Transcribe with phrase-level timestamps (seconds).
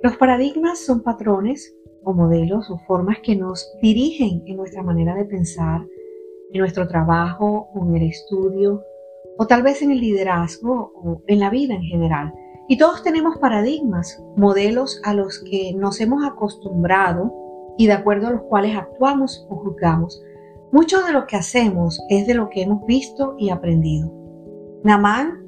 [0.00, 1.74] Los paradigmas son patrones
[2.04, 5.84] o modelos o formas que nos dirigen en nuestra manera de pensar,
[6.52, 8.84] en nuestro trabajo o en el estudio,
[9.38, 12.32] o tal vez en el liderazgo o en la vida en general.
[12.68, 17.34] Y todos tenemos paradigmas, modelos a los que nos hemos acostumbrado
[17.76, 20.22] y de acuerdo a los cuales actuamos o juzgamos.
[20.70, 24.12] Mucho de lo que hacemos es de lo que hemos visto y aprendido.
[24.84, 25.44] Namán,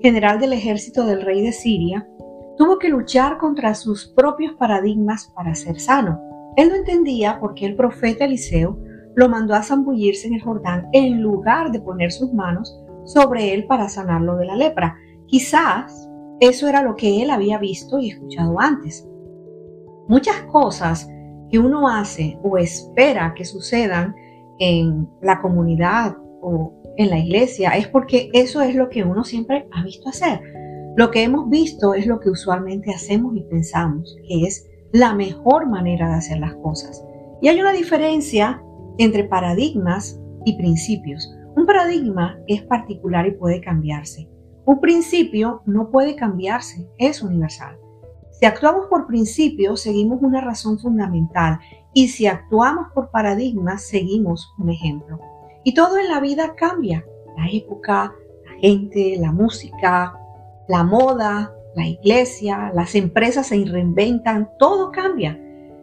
[0.00, 2.08] general del ejército del rey de Siria,
[2.56, 6.20] tuvo que luchar contra sus propios paradigmas para ser sano.
[6.56, 8.78] Él no entendía por qué el profeta Eliseo
[9.14, 13.66] lo mandó a zambullirse en el Jordán en lugar de poner sus manos sobre él
[13.66, 14.96] para sanarlo de la lepra.
[15.26, 16.08] Quizás
[16.40, 19.08] eso era lo que él había visto y escuchado antes.
[20.08, 21.08] Muchas cosas
[21.50, 24.14] que uno hace o espera que sucedan
[24.58, 29.68] en la comunidad o en la iglesia es porque eso es lo que uno siempre
[29.72, 30.40] ha visto hacer.
[30.94, 35.66] Lo que hemos visto es lo que usualmente hacemos y pensamos, que es la mejor
[35.66, 37.02] manera de hacer las cosas.
[37.40, 38.62] Y hay una diferencia
[38.98, 41.34] entre paradigmas y principios.
[41.56, 44.28] Un paradigma es particular y puede cambiarse.
[44.66, 47.78] Un principio no puede cambiarse, es universal.
[48.30, 51.58] Si actuamos por principios, seguimos una razón fundamental
[51.94, 55.18] y si actuamos por paradigmas, seguimos un ejemplo.
[55.64, 57.02] Y todo en la vida cambia.
[57.38, 58.12] La época,
[58.44, 60.18] la gente, la música,
[60.72, 65.38] la moda, la iglesia, las empresas se reinventan, todo cambia.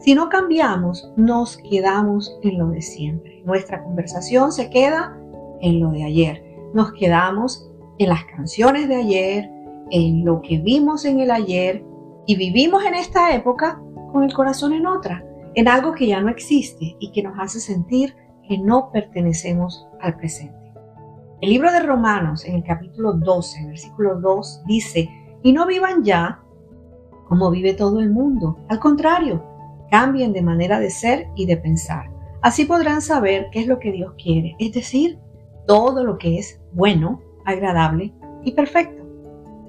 [0.00, 3.42] Si no cambiamos, nos quedamos en lo de siempre.
[3.44, 5.16] Nuestra conversación se queda
[5.60, 6.42] en lo de ayer.
[6.74, 9.48] Nos quedamos en las canciones de ayer,
[9.92, 11.84] en lo que vimos en el ayer
[12.26, 13.80] y vivimos en esta época
[14.10, 15.24] con el corazón en otra,
[15.54, 18.16] en algo que ya no existe y que nos hace sentir
[18.48, 20.61] que no pertenecemos al presente.
[21.42, 25.10] El libro de Romanos en el capítulo 12, versículo 2 dice,
[25.42, 26.40] y no vivan ya
[27.26, 28.60] como vive todo el mundo.
[28.68, 29.44] Al contrario,
[29.90, 32.12] cambien de manera de ser y de pensar.
[32.42, 35.18] Así podrán saber qué es lo que Dios quiere, es decir,
[35.66, 38.14] todo lo que es bueno, agradable
[38.44, 39.02] y perfecto.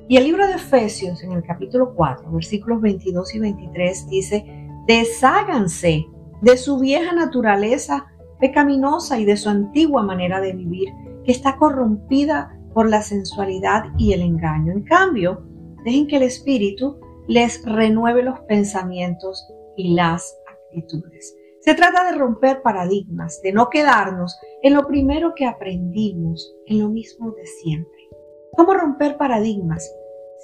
[0.08, 4.46] Y el libro de Efesios en el capítulo 4, versículos 22 y 23 dice,
[4.86, 6.06] desháganse
[6.40, 8.06] de su vieja naturaleza
[8.40, 10.90] pecaminosa y de su antigua manera de vivir,
[11.26, 14.72] que está corrompida por la sensualidad y el engaño.
[14.72, 15.44] En cambio,
[15.86, 19.48] dejen que el Espíritu les renueve los pensamientos
[19.78, 21.36] y las actitudes.
[21.62, 26.90] Se trata de romper paradigmas, de no quedarnos en lo primero que aprendimos, en lo
[26.90, 28.10] mismo de siempre.
[28.58, 29.90] ¿Cómo romper paradigmas?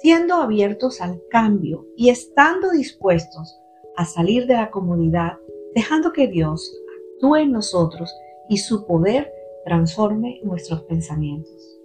[0.00, 3.60] Siendo abiertos al cambio y estando dispuestos
[3.96, 5.36] a salir de la comodidad,
[5.74, 6.74] dejando que Dios
[7.16, 8.10] actúe en nosotros
[8.48, 9.30] y su poder
[9.64, 11.79] transforme nuestros pensamientos.